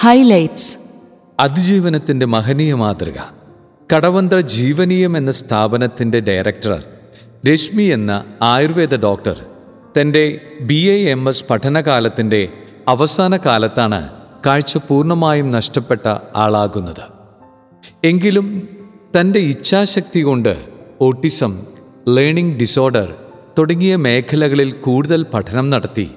Highlights 0.00 0.76
അതിജീവനത്തിന്റെ 1.40 2.26
മഹനീയ 2.26 2.74
മാതൃക. 2.74 3.12
കടവന്ത്ര 3.96 4.40
ജീവനീയം 4.40 5.16
എന്ന 5.16 5.32
സ്ഥാപനത്തിന്റെ 5.32 6.20
ഡയറക്ടർ 6.20 6.82
രശ്മി 7.52 7.82
എന്ന 7.82 8.24
ആയുർവേദ 8.42 8.96
ഡോക്ടർ. 8.96 9.44
തന്റെ 10.00 10.40
ബി 10.60 10.74
എ 10.74 11.10
എം 11.10 11.28
എസ് 11.28 11.44
പഠനകാലത്തിന്റെ 11.50 12.48
അവസാന 12.88 13.36
കാലത്താണ് 13.36 14.08
കാഴ്ച 14.46 14.76
പൂർണമായും 14.76 15.50
നഷ്ടപ്പെട്ട 15.50 16.14
ആളാകുന്നത്. 16.36 17.04
എങ്കിലും 18.04 18.68
തന്റെ 19.20 19.38
ഇച്ഛാശക്തി 19.38 20.20
കൊണ്ട് 20.20 20.64
ഓട്ടിസം 21.00 21.58
ലേണിംഗ് 22.08 22.56
ഡിസോർഡർ 22.56 23.14
തുടങ്ങിയ 23.58 23.96
മേഖലകളിൽ 23.96 24.72
കൂടുതൽ 24.72 25.26
പഠനം 25.34 25.70
നടത്തി. 25.70 26.10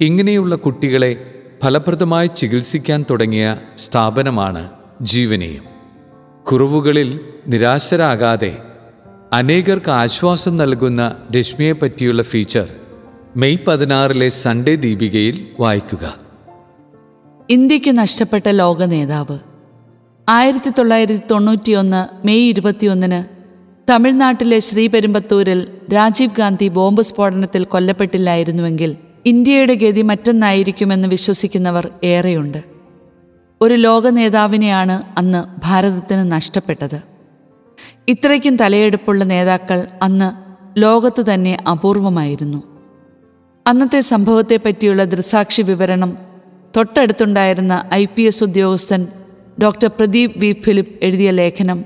ഇങ്ങനെയുള്ള 0.00 0.54
കുട്ടികളെ 0.54 1.37
ഫലപ്രദമായി 1.64 2.30
ചികിത്സിക്കാൻ 2.36 3.04
തുടങ്ങിയ 3.10 3.56
സ്ഥാപനമാണ് 3.78 4.70
ജീവനീയം. 5.02 5.64
കുറവുകളിൽ 6.44 7.20
നിരാശരാകാതെ 7.46 8.56
അനേകർക്ക് 9.32 9.90
ആശ്വാസം 9.90 10.56
നൽകുന്ന 10.56 11.16
രശ്മിയെ 11.38 11.72
പറ്റിയുള്ള 11.72 12.22
ഫീച്ചർ 12.22 12.68
മെയ് 13.36 13.56
പതിനാറിലെ 13.66 14.28
സൺഡേ 14.28 14.74
ദീപികയിൽ 14.74 15.46
വായിക്കുക. 15.60 16.14
ഇന്ത്യയ്ക്ക് 17.50 17.98
നഷ്ടപ്പെട്ട 17.98 18.48
ലോക 18.48 18.84
നേതാവ്. 18.84 19.38
ആയിരത്തി 20.28 20.70
തൊള്ളായിരത്തി 20.70 21.22
തൊണ്ണൂറ്റിയൊന്ന് 21.30 22.26
മെയ് 22.26 22.48
ഇരുപത്തിയൊന്നിന് 22.48 23.38
തമിഴ്നാട്ടിലെ 23.90 24.58
ശ്രീപെരുമ്പത്തൂരിൽ 24.58 25.68
രാജീവ് 25.94 26.36
ഗാന്ധി 26.38 26.68
ബോംബ് 26.68 27.02
സ്ഫോടനത്തിൽ 27.02 27.64
കൊല്ലപ്പെട്ടില്ലായിരുന്നുവെങ്കിൽ 27.64 28.96
ഇന്ത്യയുടെ 29.30 29.74
ഗതി 29.74 30.02
മറ്റൊന്നായിരിക്കുമെന്ന് 30.02 31.08
വിശ്വസിക്കുന്നവർ 31.08 31.88
ഏറെയുണ്ട്. 32.04 32.64
ഒരു 33.60 33.74
ലോക 33.74 34.08
നേതാവിനെയാണ് 34.08 35.02
അന്ന് 35.18 35.60
ഭാരതത്തിന് 35.64 36.32
നഷ്ടപ്പെട്ടത്. 36.32 37.02
ഇത്രയ്ക്കും 38.08 38.56
തലയെടുപ്പുള്ള 38.56 39.24
നേതാക്കൾ 39.24 39.86
അന്ന് 40.02 40.28
ലോകത്ത് 40.80 41.34
തന്നെ 41.34 41.56
അപൂർവമായിരുന്നു. 41.70 42.62
അന്നത്തെ 43.66 44.00
സംഭവത്തെപ്പറ്റിയുള്ള 44.00 45.04
ദൃസാക്ഷി 45.04 45.62
വിവരണം 45.62 46.18
തൊട്ടടുത്തുണ്ടായിരുന്ന 46.76 47.84
ഐ 47.94 48.04
പി 48.04 48.22
എസ് 48.22 48.44
ഉദ്യോഗസ്ഥൻ 48.44 49.06
ഡോക്ടർ 49.62 49.88
പ്രദീപ് 49.88 50.32
വി 50.36 50.52
ഫിലിപ്പ് 50.52 51.04
എഴുതിയ 51.04 51.30
ലേഖനം 51.30 51.84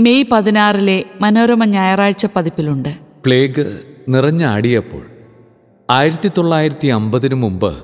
മെയ് 0.00 0.24
പതിനാറിലെ 0.32 1.04
മനോരമ 1.20 1.64
ഞായറാഴ്ച 1.64 2.26
പതിപ്പിലുണ്ട്. 2.36 2.92
പ്ലേഗ് 3.24 3.66
നിറഞ്ഞാടിയപ്പോൾ 4.08 5.13
ആയിരത്തി 5.90 6.30
തൊള്ളായിരത്തി 6.38 6.86
അമ്പതിനു 6.88 7.34
മുമ്പ് 7.34 7.74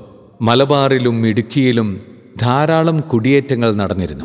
മലബാറിലും 0.42 1.26
ഇടുക്കിയിലും 1.26 2.00
ധാരാളം 2.40 3.00
കുടിയേറ്റങ്ങൾ 3.00 3.74
നടന്നിരുന്നു. 3.74 4.24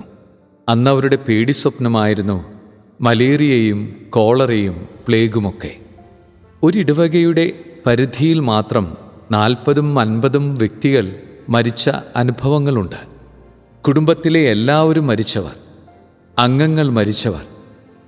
അന്ന് 0.70 0.92
അവരുടെ 0.92 1.16
പേടി 1.16 1.52
സ്വപ്നമായിരുന്നു 1.52 2.44
മലേറിയയും 3.02 3.96
കോളറയും 4.10 4.88
പ്ലേഗുമൊക്കെ. 5.08 5.76
ഒരിടവകയുടെ 6.64 7.52
പരിധിയിൽ 7.86 8.40
മാത്രം 8.40 8.98
നാൽപ്പതും 9.32 10.00
അൻപതും 10.00 10.56
വ്യക്തികൾ 10.56 11.16
മരിച്ച 11.50 11.90
അനുഭവങ്ങളുണ്ട്. 12.16 13.08
കുടുംബത്തിലെ 13.82 14.40
എല്ലാവരും 14.40 15.08
മരിച്ചവർ 15.08 15.56
അംഗങ്ങൾ 16.40 16.90
മരിച്ചവർ 16.90 17.46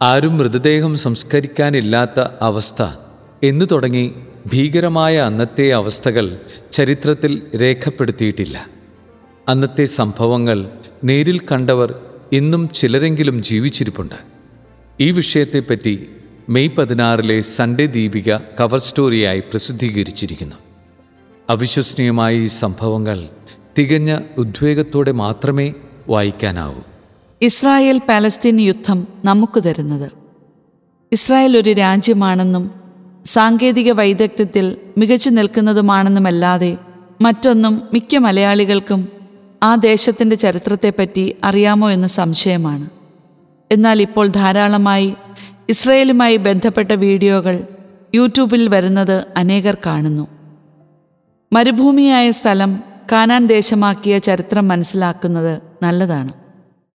ആരും 0.01 0.37
മൃതദേഹം 0.37 0.97
സംസ്കരിക്കാനില്ലാത്ത 0.97 2.25
അവസ്ഥ 2.41 2.83
എന്നു 3.43 3.65
തുടങ്ങി 3.65 4.15
ഭീകരമായ 4.53 5.17
അന്നത്തെ 5.17 5.73
അവസ്ഥകൾ 5.73 6.39
ചരിത്രത്തിൽ 6.71 7.41
രേഖപ്പെടുത്തിയിട്ടില്ല. 7.61 8.67
അന്നത്തെ 9.47 9.85
സംഭവങ്ങൾ 9.85 10.69
നേരിൽ 11.03 11.39
കണ്ടവർ 11.39 12.01
ഇന്നും 12.31 12.69
ചിലരെങ്കിലും 12.69 13.43
ജീവിച്ചിരിപ്പുണ്ട്. 13.43 14.15
ഈ 14.99 15.11
വിഷയത്തെപ്പറ്റി 15.11 16.09
മെയ് 16.49 16.69
പതിനാറിലെ 16.77 17.41
സൺഡേ 17.41 17.85
ദീപിക 17.85 18.37
കവർ 18.37 18.79
സ്റ്റോറിയായി 18.79 19.39
പ്രസിദ്ധീകരിച്ചിരിക്കുന്നു. 19.39 20.55
അവിശ്വസനീയമായ 21.49 22.35
ഈ 22.35 22.45
സംഭവങ്ങൾ 22.45 23.29
തികഞ്ഞ 23.77 24.19
ഉദ്വേഗത്തോടെ 24.37 25.11
മാത്രമേ 25.11 25.73
വായിക്കാനാവൂ. 26.07 26.81
ഇസ്രായേൽ 27.41 28.01
പാലസ്തീൻ 28.09 28.61
യുദ്ധം 28.61 29.07
നമുക്ക് 29.25 29.63
തരുന്നത്. 29.63 30.11
ഇസ്രായേൽ 31.11 31.57
ഒരു 31.57 31.69
രാജ്യമാണെന്നും 31.69 32.86
സാങ്കേതിക 33.27 33.91
വൈദഗ്ധ്യത്തിൽ 33.91 34.77
മികച്ചു 34.97 35.29
നിൽക്കുന്നതുമാണെന്നുമല്ലാതെ 35.29 36.77
മറ്റൊന്നും 37.21 37.81
മിക്ക 37.93 38.17
മലയാളികൾക്കും 38.17 39.01
ആ 39.63 39.75
ദേശത്തിന്റെ 39.75 40.35
ചരിത്രത്തെപ്പറ്റി 40.35 41.35
അറിയാമോ 41.43 41.89
എന്ന 41.89 42.07
സംശയമാണ്. 42.07 42.89
എന്നാൽ 43.71 44.01
ഇപ്പോൾ 44.01 44.27
ധാരാളമായി 44.27 45.09
ഇസ്രയേലുമായി 45.69 46.37
ബന്ധപ്പെട്ട 46.37 46.91
വീഡിയോകൾ 46.91 47.55
യൂട്യൂബിൽ 48.15 48.69
വരുന്നത് 48.69 49.25
അനേകർ 49.37 49.77
കാണുന്നു. 49.85 50.27
മരുഭൂമിയായ 51.53 52.31
സ്ഥലം 52.31 52.71
കാനാൻ 53.11 53.47
ദേശമാക്കിയ 53.47 54.17
ചരിത്രം 54.17 54.67
മനസ്സിലാക്കുന്നത് 54.67 55.61
നല്ലതാണ്. 55.83 56.46